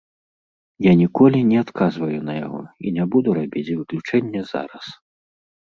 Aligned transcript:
Я 0.85 0.93
ніколі 1.01 1.39
не 1.51 1.57
адказваю 1.63 2.19
на 2.31 2.39
яго 2.45 2.61
і 2.85 2.95
не 2.97 3.05
буду 3.13 3.29
рабіць 3.43 3.65
выключэнне 3.77 4.41
зараз. 4.55 4.85